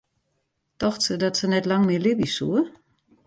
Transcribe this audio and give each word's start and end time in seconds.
Tocht 0.77 1.01
se 1.05 1.13
dat 1.23 1.37
se 1.39 1.45
net 1.51 1.65
lang 1.71 1.83
mear 1.85 2.03
libje 2.05 2.29
soe? 2.37 2.59